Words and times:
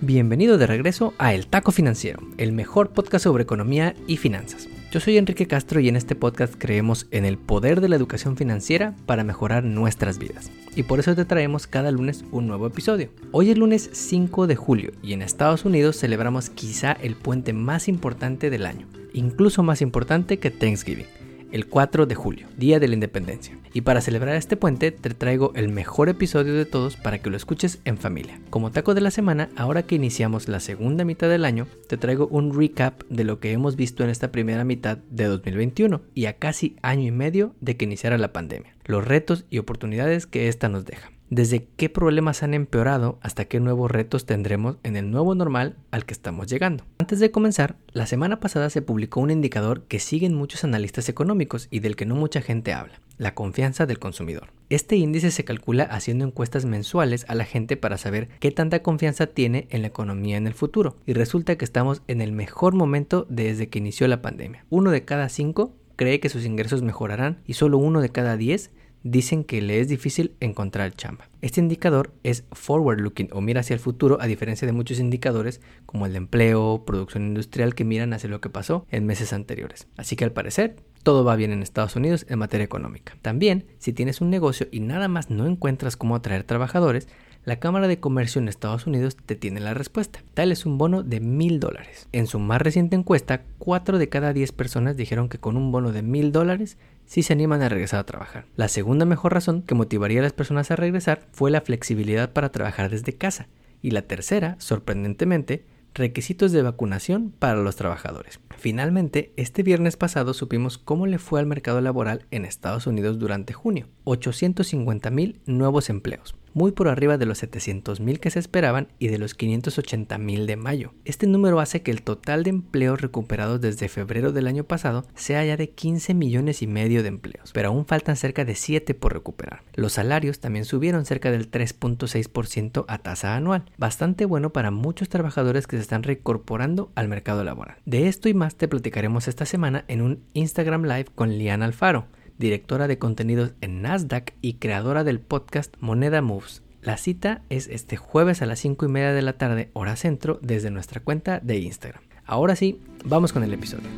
Bienvenido 0.00 0.58
de 0.58 0.68
regreso 0.68 1.12
a 1.18 1.34
El 1.34 1.48
Taco 1.48 1.72
Financiero, 1.72 2.20
el 2.36 2.52
mejor 2.52 2.90
podcast 2.90 3.24
sobre 3.24 3.42
economía 3.42 3.96
y 4.06 4.16
finanzas. 4.16 4.68
Yo 4.92 5.00
soy 5.00 5.18
Enrique 5.18 5.48
Castro 5.48 5.80
y 5.80 5.88
en 5.88 5.96
este 5.96 6.14
podcast 6.14 6.54
creemos 6.56 7.08
en 7.10 7.24
el 7.24 7.36
poder 7.36 7.80
de 7.80 7.88
la 7.88 7.96
educación 7.96 8.36
financiera 8.36 8.94
para 9.06 9.24
mejorar 9.24 9.64
nuestras 9.64 10.18
vidas. 10.18 10.52
Y 10.76 10.84
por 10.84 11.00
eso 11.00 11.16
te 11.16 11.24
traemos 11.24 11.66
cada 11.66 11.90
lunes 11.90 12.24
un 12.30 12.46
nuevo 12.46 12.68
episodio. 12.68 13.10
Hoy 13.32 13.50
es 13.50 13.58
lunes 13.58 13.90
5 13.92 14.46
de 14.46 14.54
julio 14.54 14.92
y 15.02 15.14
en 15.14 15.22
Estados 15.22 15.64
Unidos 15.64 15.98
celebramos 15.98 16.48
quizá 16.48 16.92
el 16.92 17.16
puente 17.16 17.52
más 17.52 17.88
importante 17.88 18.50
del 18.50 18.66
año, 18.66 18.86
incluso 19.12 19.64
más 19.64 19.82
importante 19.82 20.38
que 20.38 20.52
Thanksgiving 20.52 21.06
el 21.52 21.66
4 21.66 22.06
de 22.06 22.14
julio, 22.14 22.48
Día 22.56 22.78
de 22.80 22.88
la 22.88 22.94
Independencia. 22.94 23.58
Y 23.72 23.82
para 23.82 24.00
celebrar 24.00 24.36
este 24.36 24.56
puente 24.56 24.90
te 24.92 25.10
traigo 25.10 25.52
el 25.54 25.68
mejor 25.68 26.08
episodio 26.08 26.54
de 26.54 26.64
todos 26.64 26.96
para 26.96 27.18
que 27.18 27.30
lo 27.30 27.36
escuches 27.36 27.80
en 27.84 27.98
familia. 27.98 28.40
Como 28.50 28.70
taco 28.70 28.94
de 28.94 29.00
la 29.00 29.10
semana, 29.10 29.50
ahora 29.56 29.82
que 29.82 29.94
iniciamos 29.94 30.48
la 30.48 30.60
segunda 30.60 31.04
mitad 31.04 31.28
del 31.28 31.44
año, 31.44 31.66
te 31.88 31.96
traigo 31.96 32.26
un 32.28 32.58
recap 32.58 33.02
de 33.08 33.24
lo 33.24 33.40
que 33.40 33.52
hemos 33.52 33.76
visto 33.76 34.04
en 34.04 34.10
esta 34.10 34.32
primera 34.32 34.64
mitad 34.64 34.98
de 35.10 35.24
2021 35.24 36.00
y 36.14 36.26
a 36.26 36.34
casi 36.34 36.76
año 36.82 37.06
y 37.06 37.12
medio 37.12 37.54
de 37.60 37.76
que 37.76 37.84
iniciara 37.84 38.18
la 38.18 38.32
pandemia, 38.32 38.74
los 38.84 39.06
retos 39.06 39.44
y 39.50 39.58
oportunidades 39.58 40.26
que 40.26 40.48
esta 40.48 40.68
nos 40.68 40.84
deja 40.84 41.10
desde 41.30 41.68
qué 41.76 41.88
problemas 41.88 42.42
han 42.42 42.54
empeorado 42.54 43.18
hasta 43.22 43.44
qué 43.44 43.60
nuevos 43.60 43.90
retos 43.90 44.26
tendremos 44.26 44.76
en 44.82 44.96
el 44.96 45.10
nuevo 45.10 45.34
normal 45.34 45.76
al 45.90 46.04
que 46.04 46.14
estamos 46.14 46.46
llegando. 46.46 46.84
Antes 46.98 47.20
de 47.20 47.30
comenzar, 47.30 47.76
la 47.92 48.06
semana 48.06 48.40
pasada 48.40 48.70
se 48.70 48.82
publicó 48.82 49.20
un 49.20 49.30
indicador 49.30 49.84
que 49.84 49.98
siguen 49.98 50.34
muchos 50.34 50.64
analistas 50.64 51.08
económicos 51.08 51.68
y 51.70 51.80
del 51.80 51.96
que 51.96 52.06
no 52.06 52.14
mucha 52.14 52.40
gente 52.40 52.72
habla, 52.72 53.00
la 53.18 53.34
confianza 53.34 53.86
del 53.86 53.98
consumidor. 53.98 54.52
Este 54.70 54.96
índice 54.96 55.30
se 55.30 55.44
calcula 55.44 55.84
haciendo 55.84 56.24
encuestas 56.24 56.64
mensuales 56.64 57.24
a 57.28 57.34
la 57.34 57.44
gente 57.44 57.76
para 57.76 57.98
saber 57.98 58.28
qué 58.40 58.50
tanta 58.50 58.82
confianza 58.82 59.26
tiene 59.26 59.66
en 59.70 59.82
la 59.82 59.88
economía 59.88 60.36
en 60.36 60.46
el 60.46 60.54
futuro, 60.54 60.96
y 61.06 61.14
resulta 61.14 61.56
que 61.56 61.64
estamos 61.64 62.02
en 62.06 62.20
el 62.20 62.32
mejor 62.32 62.74
momento 62.74 63.26
desde 63.28 63.68
que 63.68 63.78
inició 63.78 64.08
la 64.08 64.22
pandemia. 64.22 64.64
Uno 64.70 64.90
de 64.90 65.04
cada 65.04 65.28
cinco 65.28 65.74
cree 65.96 66.20
que 66.20 66.28
sus 66.28 66.44
ingresos 66.44 66.82
mejorarán 66.82 67.38
y 67.44 67.54
solo 67.54 67.76
uno 67.76 68.00
de 68.00 68.10
cada 68.10 68.36
diez 68.36 68.70
dicen 69.10 69.44
que 69.44 69.62
le 69.62 69.80
es 69.80 69.88
difícil 69.88 70.32
encontrar 70.40 70.94
chamba. 70.94 71.28
Este 71.40 71.60
indicador 71.60 72.12
es 72.22 72.44
forward 72.52 73.00
looking 73.00 73.28
o 73.32 73.40
mira 73.40 73.60
hacia 73.60 73.74
el 73.74 73.80
futuro 73.80 74.18
a 74.20 74.26
diferencia 74.26 74.66
de 74.66 74.72
muchos 74.72 74.98
indicadores 74.98 75.60
como 75.86 76.06
el 76.06 76.12
de 76.12 76.18
empleo, 76.18 76.84
producción 76.84 77.26
industrial 77.26 77.74
que 77.74 77.84
miran 77.84 78.12
hacia 78.12 78.28
lo 78.28 78.40
que 78.40 78.50
pasó 78.50 78.86
en 78.90 79.06
meses 79.06 79.32
anteriores. 79.32 79.86
Así 79.96 80.16
que 80.16 80.24
al 80.24 80.32
parecer 80.32 80.76
todo 81.02 81.24
va 81.24 81.36
bien 81.36 81.52
en 81.52 81.62
Estados 81.62 81.96
Unidos 81.96 82.26
en 82.28 82.38
materia 82.38 82.64
económica. 82.64 83.16
También, 83.22 83.66
si 83.78 83.92
tienes 83.92 84.20
un 84.20 84.30
negocio 84.30 84.68
y 84.70 84.80
nada 84.80 85.08
más 85.08 85.30
no 85.30 85.46
encuentras 85.46 85.96
cómo 85.96 86.16
atraer 86.16 86.44
trabajadores, 86.44 87.08
la 87.44 87.60
Cámara 87.60 87.88
de 87.88 87.98
Comercio 87.98 88.42
en 88.42 88.48
Estados 88.48 88.86
Unidos 88.86 89.16
te 89.16 89.34
tiene 89.34 89.60
la 89.60 89.72
respuesta. 89.72 90.20
Tal 90.34 90.52
es 90.52 90.66
un 90.66 90.76
bono 90.76 91.02
de 91.02 91.20
mil 91.20 91.60
dólares. 91.60 92.08
En 92.12 92.26
su 92.26 92.38
más 92.38 92.60
reciente 92.60 92.94
encuesta, 92.94 93.42
4 93.58 93.98
de 93.98 94.08
cada 94.10 94.34
10 94.34 94.52
personas 94.52 94.98
dijeron 94.98 95.30
que 95.30 95.38
con 95.38 95.56
un 95.56 95.72
bono 95.72 95.92
de 95.92 96.02
mil 96.02 96.30
dólares 96.30 96.76
sí 97.08 97.22
se 97.24 97.32
animan 97.32 97.62
a 97.62 97.68
regresar 97.68 97.98
a 97.98 98.06
trabajar. 98.06 98.44
La 98.54 98.68
segunda 98.68 99.04
mejor 99.06 99.34
razón 99.34 99.62
que 99.62 99.74
motivaría 99.74 100.20
a 100.20 100.22
las 100.22 100.34
personas 100.34 100.70
a 100.70 100.76
regresar 100.76 101.26
fue 101.32 101.50
la 101.50 101.62
flexibilidad 101.62 102.32
para 102.32 102.50
trabajar 102.50 102.90
desde 102.90 103.14
casa. 103.14 103.48
Y 103.82 103.90
la 103.90 104.02
tercera, 104.02 104.56
sorprendentemente, 104.58 105.64
requisitos 105.94 106.52
de 106.52 106.62
vacunación 106.62 107.32
para 107.36 107.56
los 107.56 107.76
trabajadores. 107.76 108.40
Finalmente, 108.56 109.32
este 109.36 109.62
viernes 109.62 109.96
pasado 109.96 110.34
supimos 110.34 110.78
cómo 110.78 111.06
le 111.06 111.18
fue 111.18 111.40
al 111.40 111.46
mercado 111.46 111.80
laboral 111.80 112.26
en 112.30 112.44
Estados 112.44 112.86
Unidos 112.86 113.18
durante 113.18 113.54
junio. 113.54 113.86
850 114.04 115.10
mil 115.10 115.40
nuevos 115.46 115.88
empleos, 115.90 116.34
muy 116.54 116.72
por 116.72 116.88
arriba 116.88 117.18
de 117.18 117.26
los 117.26 117.38
700 117.38 118.00
mil 118.00 118.20
que 118.20 118.30
se 118.30 118.38
esperaban 118.38 118.88
y 118.98 119.08
de 119.08 119.18
los 119.18 119.34
580 119.34 120.18
mil 120.18 120.46
de 120.46 120.56
mayo. 120.56 120.92
Este 121.04 121.26
número 121.26 121.60
hace 121.60 121.82
que 121.82 121.90
el 121.90 122.02
total 122.02 122.44
de 122.44 122.50
empleos 122.50 123.00
recuperados 123.00 123.60
desde 123.60 123.88
febrero 123.88 124.32
del 124.32 124.46
año 124.46 124.64
pasado 124.64 125.06
sea 125.14 125.44
ya 125.44 125.56
de 125.56 125.70
15 125.70 126.14
millones 126.14 126.62
y 126.62 126.66
medio 126.66 127.02
de 127.02 127.08
empleos, 127.08 127.52
pero 127.52 127.68
aún 127.68 127.86
faltan 127.86 128.16
cerca 128.16 128.44
de 128.44 128.54
7 128.54 128.94
por 128.94 129.12
recuperar. 129.12 129.62
Los 129.74 129.94
salarios 129.94 130.40
también 130.40 130.64
subieron 130.64 131.04
cerca 131.04 131.30
del 131.30 131.50
3.6% 131.50 132.84
a 132.88 132.98
tasa 132.98 133.36
anual, 133.36 133.64
bastante 133.76 134.24
bueno 134.24 134.52
para 134.52 134.70
muchos 134.70 135.08
trabajadores 135.08 135.66
que 135.66 135.76
se 135.76 135.82
están 135.82 136.02
reincorporando 136.02 136.90
al 136.94 137.08
mercado 137.08 137.44
laboral. 137.44 137.76
De 137.84 138.08
esto 138.08 138.28
y 138.28 138.34
más 138.34 138.56
te 138.56 138.68
platicaremos 138.68 139.28
esta 139.28 139.46
semana 139.46 139.84
en 139.88 140.02
un 140.02 140.24
Instagram 140.34 140.84
Live 140.84 141.06
con 141.14 141.36
Liana 141.38 141.66
Alfaro 141.66 142.06
directora 142.38 142.88
de 142.88 142.98
contenidos 142.98 143.52
en 143.60 143.82
Nasdaq 143.82 144.34
y 144.40 144.54
creadora 144.54 145.04
del 145.04 145.20
podcast 145.20 145.74
Moneda 145.80 146.22
Moves. 146.22 146.62
La 146.80 146.96
cita 146.96 147.42
es 147.50 147.66
este 147.66 147.96
jueves 147.96 148.40
a 148.40 148.46
las 148.46 148.60
5 148.60 148.86
y 148.86 148.88
media 148.88 149.12
de 149.12 149.22
la 149.22 149.34
tarde, 149.34 149.70
hora 149.72 149.96
centro, 149.96 150.38
desde 150.40 150.70
nuestra 150.70 151.00
cuenta 151.00 151.40
de 151.40 151.58
Instagram. 151.58 152.02
Ahora 152.24 152.56
sí, 152.56 152.80
vamos 153.04 153.32
con 153.32 153.42
el 153.42 153.52
episodio. 153.52 153.88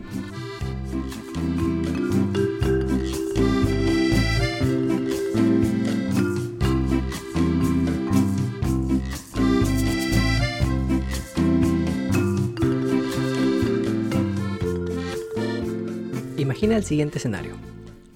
Imagina 16.38 16.76
el 16.76 16.84
siguiente 16.84 17.18
escenario. 17.18 17.54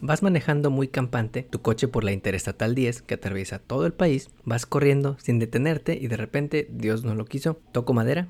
Vas 0.06 0.22
manejando 0.22 0.70
muy 0.70 0.88
campante 0.88 1.44
tu 1.44 1.62
coche 1.62 1.88
por 1.88 2.04
la 2.04 2.12
Interestatal 2.12 2.74
10 2.74 3.00
que 3.00 3.14
atraviesa 3.14 3.58
todo 3.58 3.86
el 3.86 3.94
país, 3.94 4.28
vas 4.44 4.66
corriendo 4.66 5.16
sin 5.18 5.38
detenerte 5.38 5.96
y 5.98 6.08
de 6.08 6.18
repente, 6.18 6.68
Dios 6.70 7.04
no 7.04 7.14
lo 7.14 7.24
quiso, 7.24 7.58
toco 7.72 7.94
madera, 7.94 8.28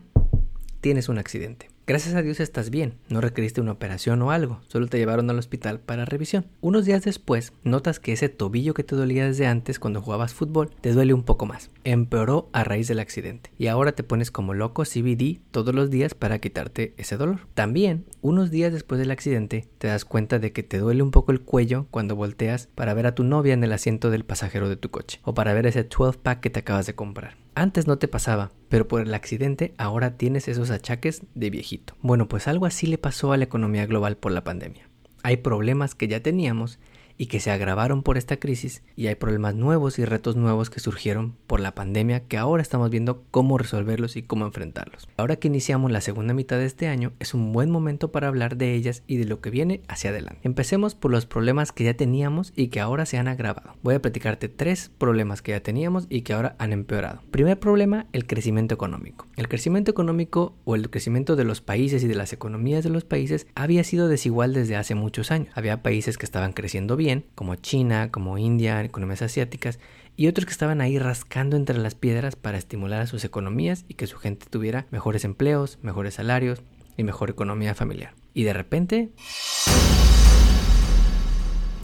tienes 0.81 1.09
un 1.09 1.19
accidente. 1.19 1.74
Gracias 1.87 2.15
a 2.15 2.23
Dios 2.23 2.41
estás 2.41 2.71
bien, 2.71 2.95
no 3.11 3.21
requeriste 3.21 3.61
una 3.61 3.73
operación 3.73 4.23
o 4.23 4.31
algo, 4.31 4.63
solo 4.69 4.87
te 4.87 4.97
llevaron 4.97 5.29
al 5.29 5.39
hospital 5.39 5.81
para 5.81 6.07
revisión. 6.07 6.47
Unos 6.63 6.87
días 6.87 7.05
después, 7.05 7.53
notas 7.63 8.01
que 8.01 8.15
ese 8.15 8.31
tobillo 8.31 8.73
que 8.73 8.85
te 8.85 8.97
dolía 8.97 9.27
desde 9.27 9.47
antes 9.47 9.79
cuando 9.79 10.01
jugabas 10.01 10.33
fútbol 10.33 10.71
te 10.81 10.93
duele 10.93 11.13
un 11.13 11.25
poco 11.25 11.45
más. 11.45 11.69
Empeoró 11.85 12.49
a 12.55 12.65
raíz 12.65 12.89
del 12.89 13.01
accidente 13.01 13.51
y 13.59 13.67
ahora 13.67 13.93
te 13.93 14.03
pones 14.03 14.31
como 14.31 14.55
loco 14.55 14.85
CBD 14.85 15.41
todos 15.51 15.75
los 15.75 15.91
días 15.91 16.15
para 16.15 16.39
quitarte 16.39 16.95
ese 16.97 17.19
dolor. 17.19 17.41
También, 17.53 18.07
unos 18.23 18.51
días 18.51 18.73
después 18.73 18.99
del 18.99 19.11
accidente, 19.11 19.69
te 19.77 19.89
das 19.89 20.07
cuenta 20.07 20.39
de 20.39 20.53
que 20.53 20.63
te 20.63 20.79
duele 20.79 21.03
un 21.03 21.11
poco 21.11 21.33
el 21.33 21.43
cuello 21.43 21.87
cuando 21.91 22.17
volteas 22.17 22.71
para 22.75 22.95
ver 22.95 23.07
a 23.07 23.15
tu 23.15 23.25
novia 23.25 23.53
en 23.53 23.63
el 23.63 23.75
asiento 23.75 24.09
del 24.09 24.25
pasajero 24.25 24.71
de 24.71 24.77
tu 24.77 24.91
coche 24.91 25.21
o 25.23 25.35
para 25.35 25.53
ver 25.53 25.67
ese 25.67 25.85
12 25.85 26.19
pack 26.23 26.41
que 26.41 26.49
te 26.49 26.61
acabas 26.61 26.87
de 26.87 26.95
comprar. 26.95 27.44
Antes 27.57 27.87
no 27.87 27.99
te 27.99 28.09
pasaba, 28.09 28.51
pero 28.69 28.89
por 28.89 29.01
el 29.01 29.15
accidente 29.15 29.75
ahora 29.79 30.17
tienes 30.17 30.49
esos 30.49 30.71
achaques 30.71 31.23
de 31.35 31.51
viejito. 31.51 31.95
Bueno, 32.01 32.27
pues 32.27 32.49
algo 32.49 32.67
así 32.67 32.89
le 32.89 32.99
pasó 32.99 33.33
a 33.33 33.37
la 33.37 33.45
economía 33.45 33.87
global 33.87 34.17
por 34.17 34.33
la 34.33 34.43
pandemia. 34.43 34.89
Hay 35.23 35.37
problemas 35.37 35.95
que 35.95 36.09
ya 36.09 36.21
teníamos 36.21 36.81
y 37.17 37.27
que 37.27 37.41
se 37.41 37.51
agravaron 37.51 38.03
por 38.03 38.19
esta 38.19 38.37
crisis 38.37 38.83
y 38.97 39.07
hay 39.07 39.15
problemas 39.15 39.55
nuevos 39.55 39.99
y 39.99 40.05
retos 40.05 40.37
nuevos 40.37 40.71
que 40.71 40.81
surgieron 40.81 41.35
por 41.47 41.61
la 41.61 41.75
pandemia 41.75 42.21
que 42.21 42.37
ahora 42.37 42.63
estamos 42.63 42.91
viendo 42.91 43.25
cómo 43.31 43.59
resolverlos 43.59 44.17
y 44.17 44.23
cómo 44.23 44.47
enfrentarlos. 44.47 45.09
Ahora 45.17 45.37
que 45.37 45.49
iniciamos 45.49 45.93
la 45.93 46.01
segunda 46.01 46.35
mitad 46.35 46.57
de 46.57 46.67
este 46.67 46.89
año 46.89 47.13
es 47.21 47.35
un 47.35 47.53
buen 47.53 47.71
momento 47.71 48.11
para 48.11 48.29
hablar 48.29 48.57
de 48.57 48.75
ellas 48.75 49.03
y 49.07 49.17
de 49.17 49.27
lo 49.27 49.41
que 49.41 49.51
viene 49.51 49.83
hacia 49.89 50.11
adelante. 50.11 50.41
Empecemos 50.43 50.95
por 50.95 51.11
los 51.11 51.27
problemas 51.27 51.73
que 51.73 51.85
ya 51.85 51.95
teníamos 51.95 52.53
y 52.57 52.69
que 52.69 52.81
ahora 52.81 53.07
se 53.07 53.19
han 53.19 53.29
agravado. 53.29 53.75
Voy 53.83 53.95
a 53.95 54.03
platicarte 54.03 54.49
tres 54.49 54.91
problemas 54.99 55.43
que 55.43 55.53
ya 55.53 55.61
teníamos 55.61 56.07
y 56.09 56.23
que 56.23 56.33
ahora 56.33 56.57
han 56.59 56.73
empeorado. 56.73 57.23
Primer 57.31 57.59
problema, 57.59 58.07
el 58.13 58.27
crecimiento 58.27 58.75
económico. 58.75 59.27
El 59.37 59.49
crecimiento 59.49 59.91
económico 59.91 60.55
o 60.65 60.75
el 60.75 60.91
crecimiento 60.91 61.37
de 61.37 61.45
los 61.45 61.61
países 61.61 62.03
y 62.03 62.09
de 62.09 62.15
las 62.15 62.33
economías 62.33 62.85
de 62.85 62.91
los 62.91 63.05
países 63.05 63.47
había 63.55 63.85
sido 63.85 64.09
desigual 64.09 64.53
desde 64.53 64.77
hace 64.77 64.95
muchos 64.95 65.31
años. 65.31 65.49
Había 65.55 65.83
países 65.83 66.19
que 66.19 66.27
estaban 66.27 66.53
creciendo 66.53 66.97
bien 66.97 67.04
como 67.35 67.57
China, 67.57 68.11
como 68.11 68.39
India, 68.39 68.83
economías 68.83 69.23
asiáticas, 69.23 69.79
y 70.17 70.29
otros 70.29 70.47
que 70.47 70.53
estaban 70.53 70.81
ahí 70.81 70.99
rascando 70.99 71.57
entre 71.57 71.79
las 71.79 71.95
piedras 71.95 72.37
para 72.37 72.59
estimular 72.59 73.01
a 73.01 73.07
sus 73.07 73.25
economías 73.25 73.85
y 73.89 73.95
que 73.95 74.07
su 74.07 74.17
gente 74.17 74.47
tuviera 74.49 74.87
mejores 74.91 75.25
empleos, 75.25 75.79
mejores 75.83 76.15
salarios 76.15 76.63
y 76.97 77.03
mejor 77.03 77.31
economía 77.31 77.75
familiar. 77.75 78.15
Y 78.33 78.45
de 78.45 78.53
repente 78.53 79.11